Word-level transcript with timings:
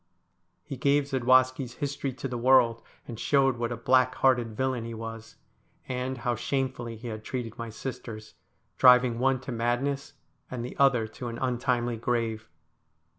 He 0.63 0.77
gave 0.77 1.03
Zadwaski's 1.09 1.73
history 1.75 2.11
to 2.13 2.27
the 2.27 2.35
world, 2.35 2.81
and 3.07 3.19
showed 3.19 3.57
what 3.57 3.71
a 3.71 3.77
black 3.77 4.15
hearted 4.15 4.57
villain 4.57 4.83
he 4.83 4.95
was, 4.95 5.35
and 5.87 6.17
how 6.17 6.33
shamefully 6.33 6.95
he 6.97 7.09
had 7.09 7.23
treated 7.23 7.55
my 7.59 7.69
sisters, 7.69 8.33
driving 8.79 9.19
one 9.19 9.39
to 9.41 9.51
madness 9.51 10.13
and 10.49 10.65
the 10.65 10.75
other 10.79 11.05
to 11.09 11.27
an 11.27 11.37
untimely 11.37 11.97
grave. 11.97 12.49